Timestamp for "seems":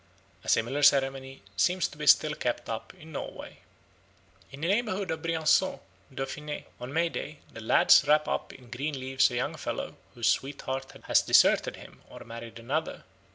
1.55-1.87